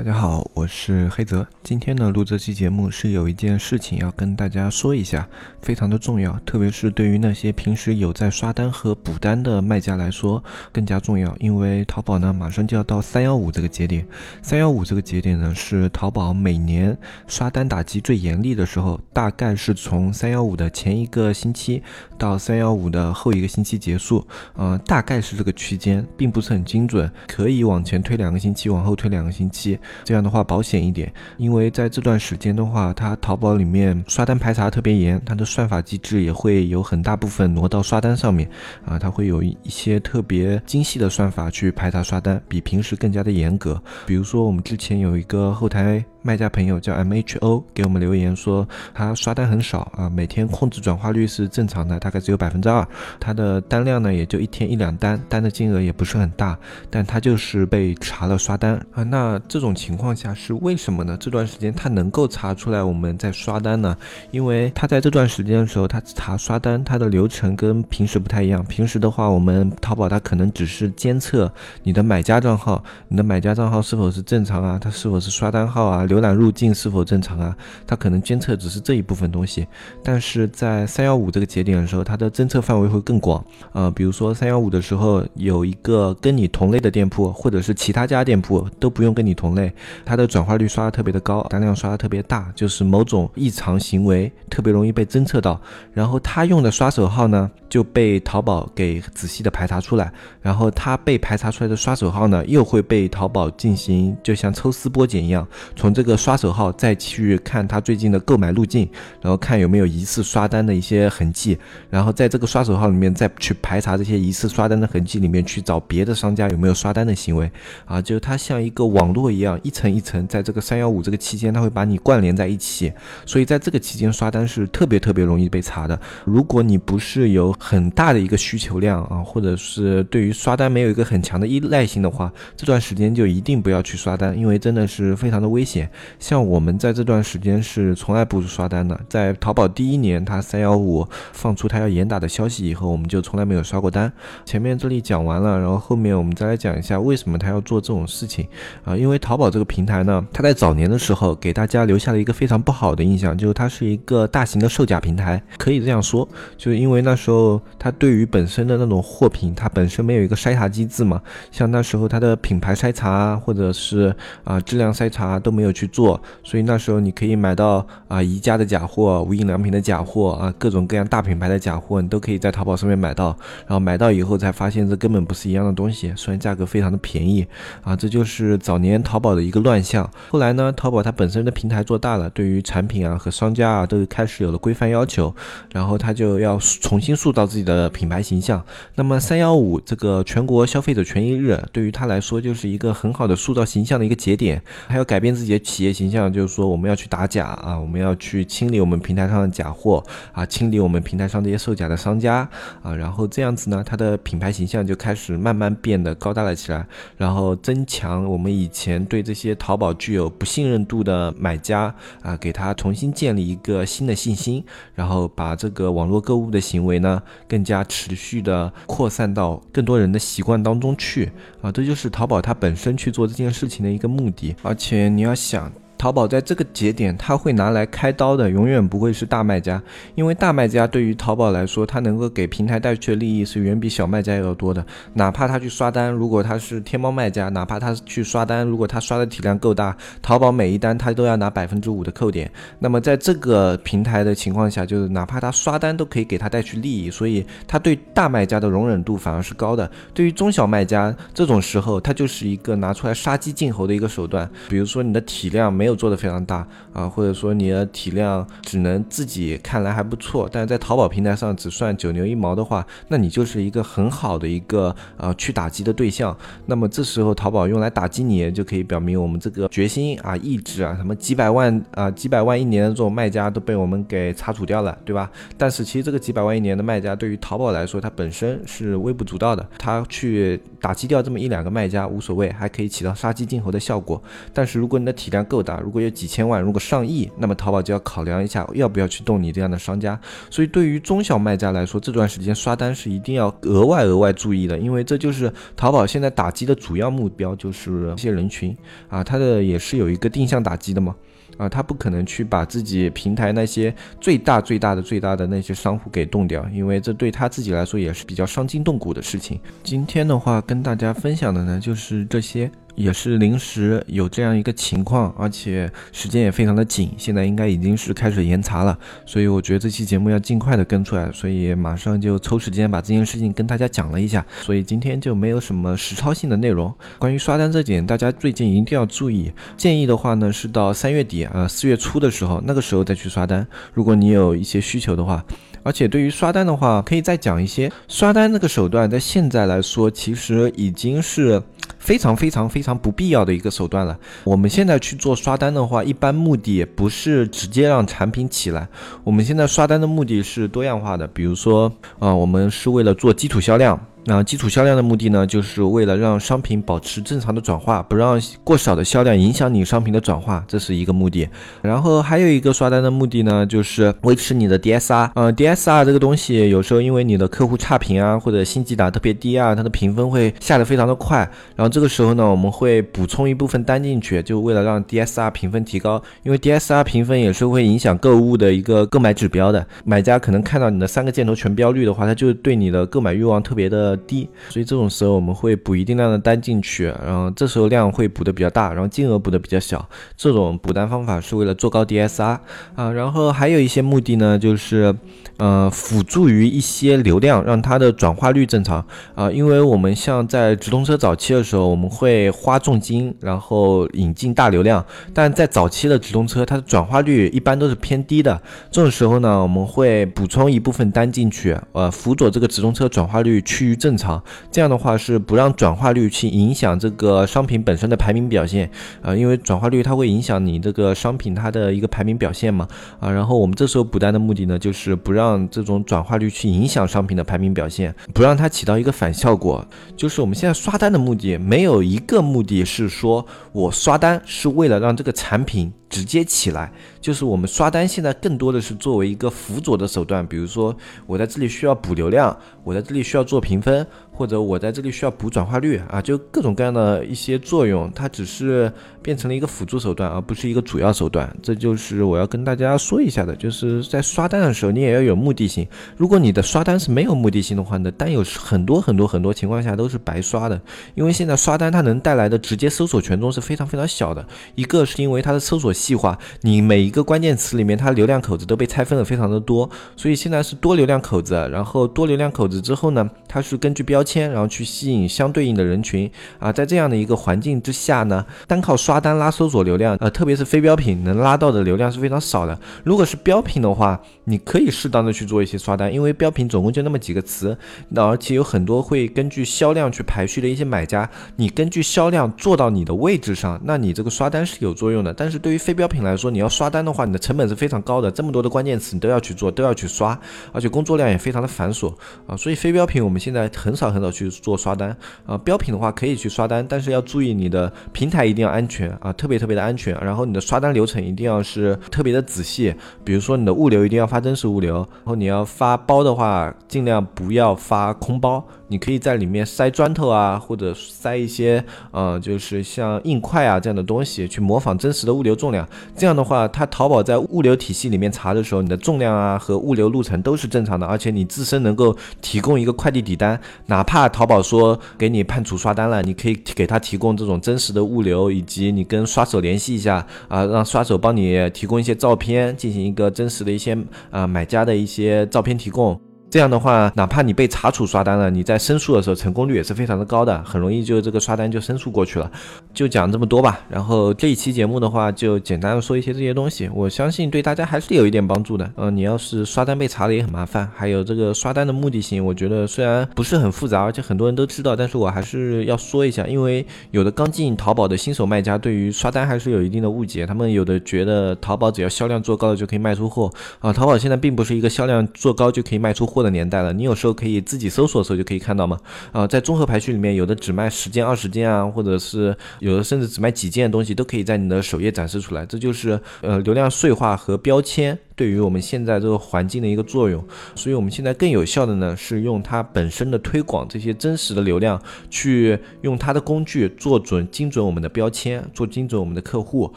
[0.00, 1.46] 大家好，我是黑泽。
[1.62, 5.28] 今天呢，录这期节目是有一件事情要跟大家说一下，
[5.60, 10.42] 非常的重要，特别是对于那些平时有在刷单和补单的卖家来说
[10.72, 11.36] 更加重要。
[11.38, 14.06] 因为淘宝呢，马上就要到三幺五这个节点，
[14.40, 21.82] 三幺五这个节点呢，是淘宝每年刷单打击最严厉的时候，大概是从三幺五的前一个星期
[22.16, 29.78] 到三幺五的后一个星期结束，呃，大概是这个区间，并不是很精准，可以往前推两个星期，往后推两个星期。
[30.04, 38.48] 这样的话保险一点，因为在这段时间的话，它淘宝里面刷单排查特别严，它的算法机制也会有很大部分挪到刷单上面
[38.84, 43.80] 啊，它会有一些特别精细的算法去排查刷单，比平时更加的严格。
[44.06, 46.04] 比如说我们之前有一个后台。
[46.22, 52.86] 卖家朋友叫 M H O 给我们留言说，他刷单很少啊，每天控制转化率是正常的，大概只有百分之二。
[53.18, 56.58] 他的单量呢，也就一天一两单，单的金额也不是很大，
[56.90, 59.02] 但他就是被查了刷单啊。
[59.02, 61.16] 那这种情况下是为什么呢？
[61.18, 63.96] 这段时间他能够查出来我们在刷单呢？
[64.30, 68.62] 因为他在这段时间的时候，他查刷单，他的流程跟平时不太一样。
[68.64, 71.50] 平时的话，我们淘宝它可能只是监测
[71.82, 76.04] 你的买家账号，你的买家账号是否是正常啊，它是否是刷单号啊。
[76.10, 77.56] 浏览入境是否正常啊？
[77.86, 79.66] 它可能监测只是这一部分东西，
[80.02, 83.42] 但是在三幺五这个节点的时候，它的侦测范围会更广。
[83.72, 89.72] 呃，比如说三幺五的时候，有一个跟你同类的店铺，或者是其他家店铺都不用跟你同类，
[90.04, 95.60] 它的转化率刷的特别的高，单量刷的特别大，就是某种异常行为特别容易被侦测到。
[95.94, 105.99] 然后他用的刷手号呢，就被淘宝给仔细的排查出来，然后他被排查出来的刷手号呢，又会被淘宝进行就像抽丝剥茧一样，从这。
[106.00, 108.88] 这个刷手号再去看他最近的购买路径，
[109.20, 111.58] 然后看有没有疑似刷单的一些痕迹，
[111.90, 117.52] 然后在这个刷手号里面再去排查这些疑似刷单的痕迹里面去找别的商家有没有刷单的行为
[117.84, 122.90] 啊，就是它像一个网络一样一层一层，在这个三幺五这个期间，它会把你关联在一起，
[123.26, 126.00] 所以在这个期间刷单是特别特别容易被查的。
[126.24, 135.89] 如果你不是有很大的一个需求量啊，或者是对于刷单没有一个很强的依赖性的话，这段时间就一定不要去刷单，因为真的是非常的危险。
[136.18, 144.12] 像我们在这段时间是从来不刷单的，在淘宝第一年，它三幺五放出它要严打的消息以后，我们就从来没有刷过单。
[144.44, 148.46] 前面这里讲完了，然后后面我们再来讲一下为什么它要做这种事情
[148.84, 148.96] 啊？
[148.96, 164.14] 因为淘宝这个平台呢，它在早年的时候给大家留下了一个非常不好的印象，就是它是一个大型的售假平台，可以这样说，就是因为那时候它对于本身的那种货品，它本身没有一个筛查机制嘛，像那时候它的品牌筛查或者是
[164.44, 165.90] 啊质量筛查都没有去。
[165.90, 173.36] 做，所以那时候你可以买到啊宜家的假货、无印良品的假货啊，各种各样大品牌的假货，你都可以在淘宝上面买到。
[173.66, 177.44] 然后买到以后才发现这根本不是一样的东西，虽然价格非常的便宜
[177.82, 180.08] 啊，这就是早年淘宝的一个乱象。
[180.28, 185.34] 后来呢，淘宝它本身的平台做大了，对于产品啊和商家啊都开始有了规范要求，
[185.72, 188.64] 然后它就要重新塑造自己的品牌形象。
[188.94, 195.69] 那么三幺五这个全国消费者权益日，对于他来说就是一个很好的塑造形象的一个节点，还要改变自己的。
[195.70, 202.48] 企业形象就是说，我们要去打假啊，我们要去清理我们平台上的假货啊，清理我们平台上这些售假的商家
[202.82, 206.84] 啊，然后这样子呢，它的品牌形象就开始慢慢变得高大了起来，
[207.16, 214.64] 然后增强我们以前对这些淘宝具有不信任度的买家啊，给他重新建立一个新的信心，
[214.96, 221.30] 然后把这个网络购物的行为呢，更加持续的扩散到更多人的习惯当中去。
[221.62, 225.70] 啊，这就是淘宝它本身去做这件事情的一个目的，而且你要想。
[226.00, 229.82] 淘宝在这个节点，他会拿来开刀的，永远不会是大卖家，
[230.14, 234.82] 因为大卖家对于淘宝来说，他能够给平台带去的利益是远比小卖家要多的。
[235.12, 242.50] 哪怕他去刷单，如果他是天猫卖家，哪怕他去刷单，如果他刷的体量够大，淘宝每一单他都要拿百分之五的扣点。
[242.78, 249.90] 那么在这个平台的情况下，就是哪怕他刷单都可以给他带去利益，所以他对大卖家的容忍度反而是高的。
[250.14, 254.50] 对于中小卖家，这种时候他就是一个拿出来杀鸡儆猴的一个手段。
[254.70, 255.89] 比如说你的体量没有。
[255.94, 266.36] 做的非常大啊，或者说你的体量只能自己看来还不错，但是在淘宝平台上只算九牛一毛的话，那你就是一个很好的一个呃去打击的对象。
[266.66, 275.30] 那么这时候淘宝用来打击你，就可以表明我们这个决心啊、意志啊，什么几百万啊、几百万一年的这种卖家都被我们给擦除掉了，对吧？
[275.56, 284.22] 但是其实这个几百万一年的卖家对于淘宝来说，它本身是微不足道的，它去打击掉这么一两个卖家无所谓，还可以起到杀鸡儆猴的效果。
[284.52, 290.18] 但是如果你的体量够大，如果有几千万，如果上亿，那么淘宝就要考量一下要不要去动你这样的商家。
[290.50, 298.76] 所以对于中小卖家来说，这段时间刷单是一定要额外额外注意的，因为这就是淘宝现在打击的主要目标，就是这些人群
[299.08, 301.14] 啊，它的也是有一个定向打击的嘛。
[301.56, 309.60] 啊，他不可能去把自己平台那些最大最大的最大的那些商户给冻掉，因为这对他自己来说也是比较伤筋动骨的事情。
[309.82, 312.70] 今天的话跟大家分享的呢，就是这些。
[312.94, 326.92] 也是临时有这样一个情况，而且时间也非常的紧，现在应该已经是开始严查了，所以我觉得这期节目要尽快的跟出来，所以马上就抽时间把这件事情跟大家讲了一下，所以今天就没有什么实操性的内容。
[327.18, 335.44] 关于刷单这点，大家最近一定要注意，建议的话呢是到三月底啊四月初的时候，那个时候再去刷单，如果你有一些需求的话。
[335.82, 341.62] 而且对于刷单的话，可以再讲一些刷单这个手段，在现在来说，其实已经是
[342.00, 344.18] 非常非常非常不必要的一个手段了。
[344.42, 348.88] 我们现在去做刷单的话，一般目的不是直接让产品起来，
[349.22, 354.00] 我们现在刷单的目的是多样化的，比如说，啊，我们是为了做基础销量。
[354.26, 361.48] 那基础销量的目的呢，就是为了让商品保持正常的转化，不让过少的销量影响你商品的转化，这是一个目的。
[361.80, 365.30] 然后还有一个刷单的目的呢，就是维持你的 DSR。
[365.34, 371.38] 呃，DSR 这个东西有时候因为你的客户差评啊，或者星级打特别低啊，它的评分会下得非常的快。
[371.74, 376.22] 然后这个时候呢，我们会补充一部分单进去，就为了让 DSR 评分提高。
[376.42, 379.86] 因为 DSR 评分也是会影响购物的一个购买指标的。
[380.04, 384.09] 买家可能看到你的三个箭头全标绿的话，他就对你的购买欲望特别的。
[384.10, 390.08] 呃低，所以这种时候我们会补一定量的单进去，然后这时候量会补的比较大，然后金额补的比较小。
[390.36, 392.58] 这种补单方法是为了做高 DSR
[392.94, 395.14] 啊，然后还有一些目的呢，就是
[395.58, 399.04] 呃辅助于一些流量，让它的转化率正常
[399.34, 399.50] 啊。
[399.50, 408.60] 因为我们像在直通车早期的时候，我们会花重金，然后引进大流量，但在早期的直通车，它的转化率一般都是偏低的。
[408.90, 414.16] 这种时候呢，我们会补充一部分单进去，呃，辅佐这个直通车转化率趋于正。
[414.20, 418.90] 常，这样的话是不让转化率去影响这个商品本身的排名表现
[419.22, 422.86] 啊，因为转化率它会影响你这个商品它的一个排名表现嘛
[423.18, 429.82] 啊，然后我们这时候补单的目的呢，就是不让这种转化率去影响商品的排名表现，不让它起到一个反效果。
[430.14, 435.90] 就是我们现在刷单的目的，没有一个目的是说我刷单是为了让这个产品。
[436.10, 440.92] 直接起来，就是我们刷单现在更多的是作为一个辅佐的手段，比如说
[441.24, 443.89] 我在这里需要补流量，我在这里需要做评分。
[443.90, 444.06] ve
[444.40, 448.90] 或者我在这里需要补转化率啊，就各种各样的一些作用，它只是
[449.20, 451.54] 变成了一个辅助手段，而不是一个主要手段。
[451.62, 455.86] 这就是我要跟大家说一下的，就是在刷单的时候，你也要有目的性。
[456.16, 460.80] 如果你的刷单是没有目的性的话，你的单有很多很多很多情况下都是白刷的。
[461.14, 464.42] 因为现在刷单它能带来的直接搜索权重是非常非常小的。
[464.74, 471.50] 一个是因为它的搜索细化，你每一个关键词里面它流量口子都被拆分的非常的多，所以现在是多流量口子。
[471.70, 474.50] 然后多流量口子之后呢，它是根据标签。
[474.50, 476.28] 然后去吸引相对应的人群
[476.58, 482.78] 啊，在这样的一个环境之下呢，单靠刷单拉搜索流量，呃，特别是非标品能拉到的流量是非常少的。
[483.04, 487.76] 如果是标品的话，你可以适当的去做一些刷单，因为标品总共就那么几个词，
[488.10, 495.34] 那而且有很多会根据销量去排序的一些买家，你根据销量做到你的位置上，那你这个刷单是有作用的。
[495.34, 500.38] 但是对于非标品来说，你要刷单的话，你的成本是非常高的，这么多的关键词你都要去做，都要去刷，
[500.72, 502.14] 而且工作量也非常的繁琐
[502.46, 502.56] 啊。
[502.56, 504.19] 所以非标品我们现在很少很。
[504.28, 510.12] 去做刷单啊，标品的话可以去刷单，但是要注意你的平台一定要安全啊，特别特别的安全。
[510.20, 518.66] 然后你的刷单流程一定要是特别的仔细，比如说你的物流一定要发真实物流，然后你要发包的话，尽量不要发空包。
[518.88, 525.88] 你可以在里面塞砖头啊，或者塞一些，呃，就是像硬块啊这样的东西，去模仿真实的物流重量。
[526.16, 543.96] 这样的话，它淘宝在物流体系里面查的时候，你的重量啊和物流路程都是正常的，而且你自身能够提供一个快递底单，哪怕怕淘宝说给你判处刷单了，你可以给他提供这种真实的物流，以及你跟刷手联系一下啊，让刷手帮你提供一些照片，进行一个真实的一些
[544.32, 546.20] 啊买家的一些照片提供。
[546.50, 552.50] 这样的话，哪怕你被查处刷单了，你在申诉的时候成功率也是非常的高的，很容易就这个刷单就申诉过去了。
[552.92, 553.78] 就讲这么多吧。
[553.88, 558.90] 然后这一期节目的话，就简单的说一些这些东西，我相信对大家还是有一点帮助的。
[558.96, 578.98] 嗯，你要是刷单被查了也很麻烦，还有这个刷单的目的性，我觉得虽然不是很复杂，而且很多人都知道，但是我还是要说一下，因为有的刚进淘宝的新手卖家对于刷单还是有一定的误解，他们有的觉得淘宝只要销量做高了就可以卖出货啊，淘宝现在并不是一个销量做高就可以卖出货的年代了，你有时候可以自己搜索的时候就可以看到嘛，
[579.32, 588.18] 啊，在综合排序里面有的只卖十件二十件啊，或者是有的甚至只卖几件的东西都可以在你的首页展示出来，这就是呃流量碎化和标签。
[588.40, 590.42] 对于我们现在这个环境的一个作用，
[590.74, 599.92] 所以我们现在更有效的呢，是用它本身的推广这些真实的流量，去用它的工具做准、精准我们的标签，做精准我们的客户，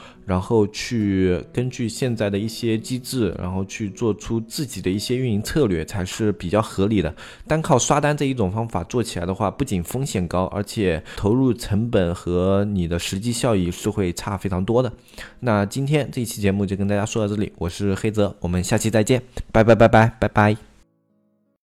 [0.26, 7.16] 然后去根据现在的一些机制，然后去做出自己的一些运营策略，才是比较合理的。
[7.48, 14.92] 单靠刷单这一种方法做起来的话，不仅风险高，而且投入成本和你的实际效益是会差非常多的。
[15.40, 18.33] 那今天这一期节目就跟大家说到这里，我是黑泽。
[18.40, 19.22] 我们下期再见，
[19.52, 20.73] 拜拜拜拜拜拜。